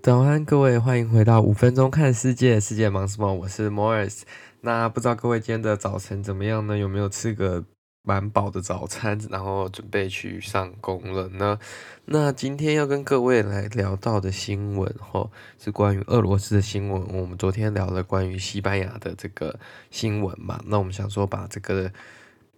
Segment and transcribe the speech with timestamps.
[0.00, 3.34] 早安，各位，欢迎回到五分钟看世界，世界忙什么？
[3.34, 4.22] 我是 Morris。
[4.60, 6.78] 那不知道各位今天的早晨怎么样呢？
[6.78, 7.64] 有没有吃个
[8.04, 11.58] 蛮饱的早餐，然后准备去上工了呢？
[12.04, 17.02] 那今天要跟各位来聊到的新闻，吼，是关于俄罗斯的新闻。
[17.12, 19.58] 我们昨天聊了关于西班牙的这个
[19.90, 21.90] 新闻嘛，那我们想说把这个。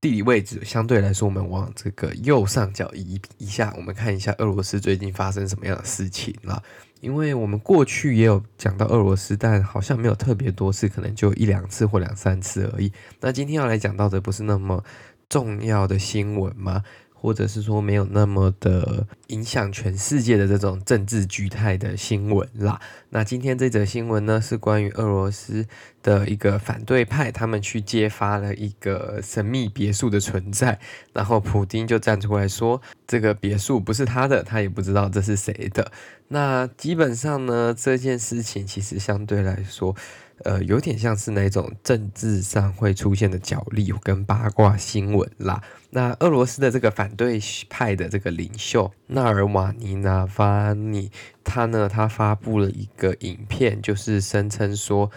[0.00, 6.62] 地理位置相对来说，我们往这个右上角移一下，我们看一下俄罗斯最近发生什么样的事情了。
[7.00, 12.92] 因为我们过去也有讲到俄罗斯，但好像没有特别多次，可能就一两次或两三次而已。
[13.20, 14.82] 那今天要来讲到的不是那么
[15.28, 16.82] 重要的新闻吗？
[17.20, 22.80] 或者是说没有那么的影响全世界的这种政治局态的新闻啦。
[23.10, 25.66] 那今天这则新闻呢，是关于俄罗斯
[26.02, 30.78] 的一个反对派，他们去揭发了一个神秘别墅的存在，
[31.12, 35.90] 然后普丁就站出来说，这个别墅不是他的，他也不知道这是谁的。
[36.28, 39.96] 那基本上呢，这件事情其实相对来说。
[40.44, 45.62] 呃，有点像是那种政治上会出现的角力跟八卦新闻啦。
[45.90, 51.10] 那俄罗斯的这个反对派的这个领袖纳尔瓦尼·纳瓦尼，
[51.42, 55.10] 他呢，他发布了一个影片，就是声称说。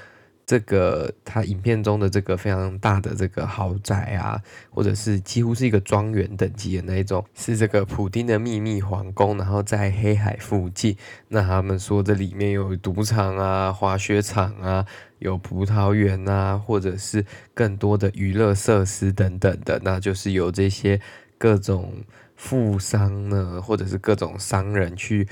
[0.51, 4.37] 这个他影片中的这个非常大的这个豪宅啊，
[4.69, 10.97] 或者是几乎是一个庄园等级的那一种，是这个普丁的秘密皇宫，然后在黑海附近。
[11.29, 14.85] 那他们说这里面有赌场啊、滑雪场啊、
[15.19, 20.99] 有葡萄园啊，或者是更多的娱乐设施等等的，那就是由这些
[21.37, 22.03] 各种
[22.35, 25.25] 富商呢，或者是各种商人去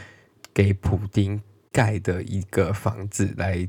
[0.53, 1.41] 给普丁
[1.73, 3.67] 盖的一个房子来。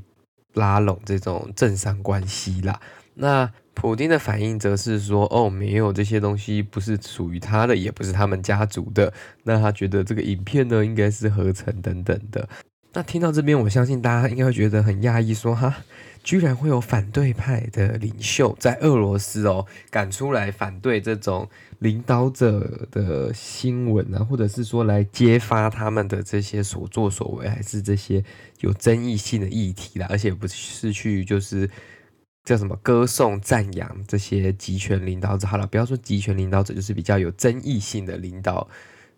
[0.53, 2.79] 拉拢这种政商关系啦，
[3.13, 9.13] 那普丁的反应则是说：“哦，没有这些东西，不是属于他的，也不是他们家族的。”
[9.43, 12.47] 那他觉得这个影片呢，应该是合成等等的。
[12.93, 15.83] 那听到这边，我相信大家应该会觉得很讶异，说：“哈。”
[16.23, 21.49] 居然会有反对派的领袖在俄罗斯哦，敢出来反对这种
[21.79, 28.23] 领导者的新闻啊，或者是说来揭发他们的这些所作所为，还是这些
[28.59, 31.67] 有争议性的议题啦，而且不是去就是
[32.43, 35.47] 叫什么歌颂赞扬这些集权领导者。
[35.47, 38.69] 好了，不要说集权领导者，就是比较有争议性的领导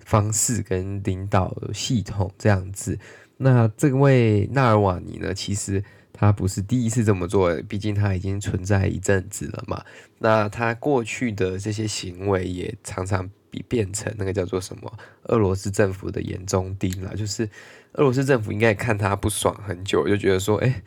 [0.05, 2.97] 方式跟领导系统这样子。
[3.43, 5.83] 那这位纳尔瓦尼呢，其实。
[6.15, 9.83] 他不是第一次这么做，毕竟他已经存在一阵子了嘛。
[10.19, 14.93] 那他过去的这些行为也常常比变成那个叫做什么
[15.23, 17.49] 俄罗斯政府的眼中钉了，就是
[17.93, 20.83] 俄罗斯政府应该看他不爽很久，就觉得说，哎，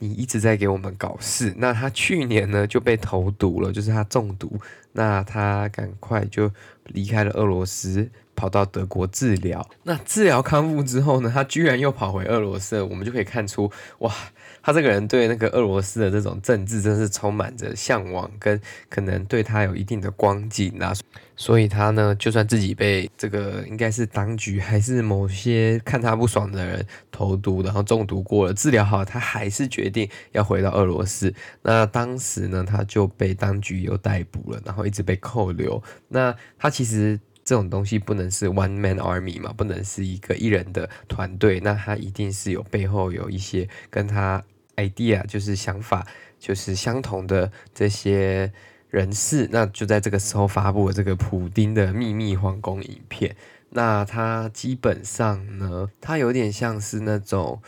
[0.00, 1.54] 你一直在给我们搞事。
[1.56, 4.60] 那他去年呢就被投毒了，就是他中毒，
[4.92, 6.52] 那他赶快就
[6.84, 8.08] 离开了俄罗斯。
[8.38, 13.68] 跑到德国治疗，那治疗康复之后呢，他居然又跑回俄罗斯，我们就可以看出，
[13.98, 14.14] 哇，
[14.62, 20.92] 他这个人对那个俄罗斯的这种政治真是充满着向往，跟可能对他有一定的光景啊，
[21.34, 31.34] 所以他呢，就算自己被这个应该是当局还是某些看他不爽的人投毒，然后中毒过了，治疗好，他还是决定要回到俄罗斯。
[31.62, 35.82] 那当时呢，他就被当局又逮捕了，然后一直被扣留。
[36.06, 37.18] 那他其实。
[37.48, 44.44] 这种东西不能是 one man army 嘛，不能是一个一人的团队，那他一定是有背后有一些跟他
[44.76, 46.06] idea 就是想法
[46.38, 48.52] 就是相同的这些
[48.90, 53.34] 人士，那就在这个时候发布了这个普丁的秘密皇宫影片。
[53.70, 57.62] 那他基本上呢，他有点像是那种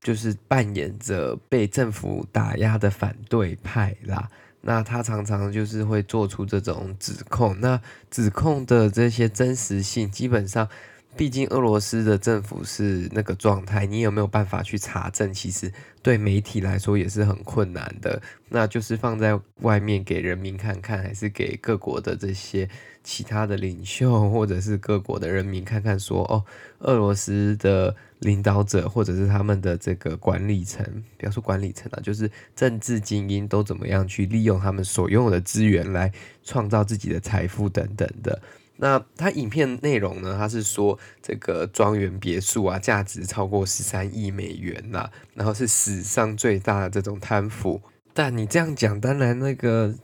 [0.00, 4.28] 就是扮演着被政府打压的反对派啦。
[4.62, 7.80] 那他常常就是会做出这种指控，那
[8.10, 10.68] 指控的这些真实性，基本上，
[11.16, 15.32] 毕竟俄罗斯的政府是那个状态，你有没有办法去查证？
[15.32, 18.20] 其实对媒体来说也是很困难的。
[18.48, 22.68] 那就是放在外面给人民看看，还是给各国的这些
[23.02, 26.44] 其他的领袖，或者是各国的人民看看，说哦，
[26.80, 27.94] 俄罗斯的。
[28.22, 30.86] 领导者或者是他们的这个管理层，
[31.18, 36.08] 不要说管理层啊，就是政治精英都怎么样去利用他们所拥有的资源来
[36.44, 38.40] 创造自己的财富等等的。
[38.82, 40.36] 那他影片内容呢？
[40.36, 47.80] 他是说这个庄园别墅啊，价值超过十三亿美元呐，然后是史上最大的这种贪腐。
[48.12, 49.94] 但你这样讲，当然那个。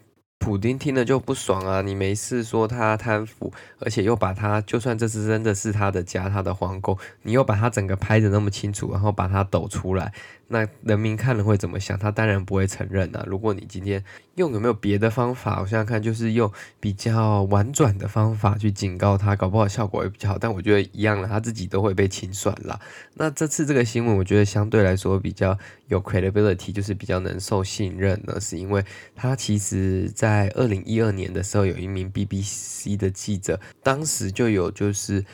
[0.40, 1.82] 普丁听了就不爽啊！
[1.82, 10.12] 你没事说他贪腐，而且又把他，就算这是真的是他的家，他的皇宫，你又把他整个拍得那么清楚，然后把他抖出来，
[10.48, 11.98] 那人民看了会怎么想？
[11.98, 13.22] 他当然不会承认啊。
[13.26, 14.02] 如果你今天
[14.36, 16.50] 用有没有别的方法，我想想看，就是用
[16.80, 20.38] 比较婉转的方法去警告他，搞不好效果会比较好。
[20.38, 22.80] 但我觉得一样了，他自己都会被清算啦。
[23.14, 25.58] 那这次这个新闻，我觉得相对来说比较
[25.88, 28.82] 有 credibility，就是比较能受信任呢，是因为
[29.14, 35.24] 他其实在二零一二年的时候，有一名 BBC 的记者，当时就有就是。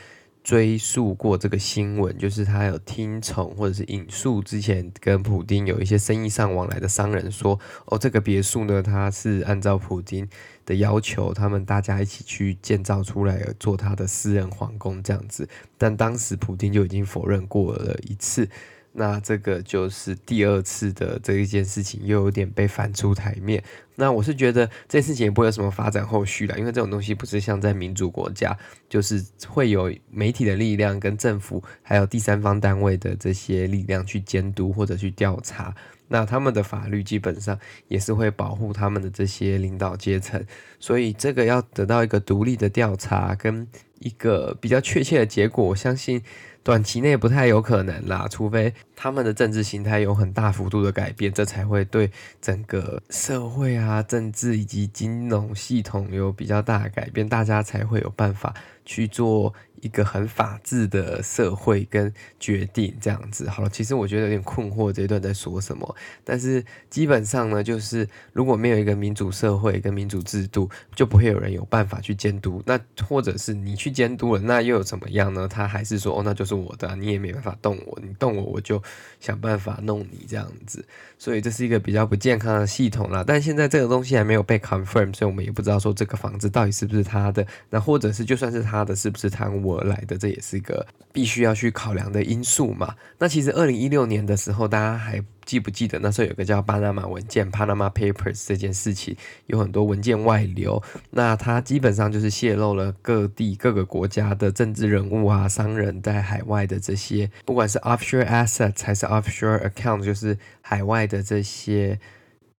[0.45, 10.29] 追溯过这个新闻，就是他有听从或者是引述之前跟普丁有一些生意上往来的商人说，哦，这个别墅呢，他是按照普丁
[10.63, 15.49] 的要求，他们大家一起去建造出来做他的私人皇宫这样子，
[15.79, 18.47] 但当时普丁就已经否认过了一次。
[18.97, 23.61] 那这个就是第二次的这一件事情，又有点被翻出台面。
[23.95, 28.57] 那我是觉得这件事情也不会有什么发展后续了，因为这种东西不是像在民主国家，
[28.89, 35.75] 就是会有媒体的力量跟政府还有第三方单位的这些力量去监督或者去调查。
[36.07, 37.57] 那他们的法律基本上
[37.87, 40.43] 也是会保护他们的这些领导阶层，
[40.79, 43.67] 所以这个要得到一个独立的调查跟
[43.99, 46.21] 一个比较确切的结果，我相信。
[46.65, 52.09] 短期内不太有可能啦，除非他们的政治形态有很大幅度的改变，这才会对
[52.41, 58.51] 整个社会啊、政治以及金融系统有比较大的改变，大家才会有办法
[58.85, 59.53] 去做。
[59.81, 72.63] 一个很法治的社会跟决定这样子，好了，其实我觉得有点困惑这一段在说什么，但是基本上呢，就是如果没有一个民主社会跟民主制度，就不会有人有办法去监督。
[72.65, 75.47] 那或者是你去监督了，那又有怎么样呢？
[75.47, 78.81] 他还是说哦，那就是我的，你也没办法动我，你动我我就
[79.19, 80.83] 想办法弄你这样子。
[81.19, 83.23] 所以这是一个比较不健康的系统啦。
[83.25, 89.77] 但现在这个东西还没有被 confirm，所以我们也不知道说这个房子到底是不是他的，那或者是就算是他他的，是不是贪污？
[89.77, 92.95] 而来的，这也是一个必须要去考量的因素嘛。
[93.17, 99.15] 那其实二零一六年的时候，大家还记不记得那时候有个叫巴拿马文件 （Panama Papers） 这件事情，
[99.47, 100.81] 有很多文件外流。
[101.11, 111.99] 那它基本上就是泄露了各地各个国家的政治人物啊、商人在海外的这些，不管是 offshore assets 还是 offshore account，就是海外的这些。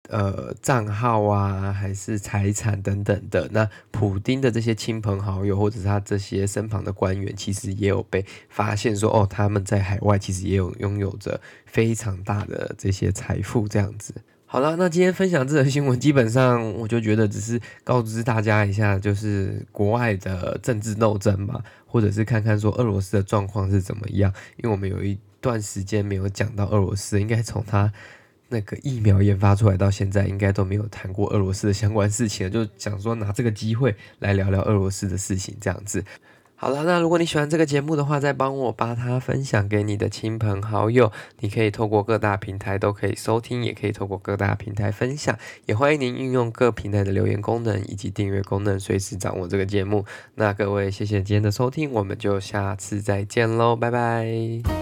[0.07, 3.49] 呃，账号啊，还是财产等等的。
[3.51, 14.13] 那普丁的这些亲朋好友，或者是他这些身旁的官员，其实也有被发现说，哦，他们在海外其实也有拥有着非常大的这些财富，这样子。
[14.45, 24.31] 好了，那今天分享这则新闻，基本上我就觉得只是告知大家一下，就是国外的政治斗争嘛，或者是看看说俄罗斯的状况是怎么样。
[24.57, 27.91] 因为我们有一段时间没有讲到俄罗斯，应该从他。
[28.49, 36.03] 那个疫苗研发出来到现在，应该都没有谈过俄罗斯的相关事情，就想说拿这个机会来聊聊俄罗斯的事情，这样子。
[36.57, 41.11] 好了，那如果你喜欢这个节目的话，再帮我把它分享给你的亲朋好友。
[41.41, 45.37] 你可以透过各大平台都可以收听，也可以透过各大平台分享。
[45.65, 50.05] 也欢迎您运用各平台的留言功能以及订阅功能，随时掌握这个节目。
[50.35, 54.74] 那各位，谢谢今天的收听，我们就下次再见喽，拜拜。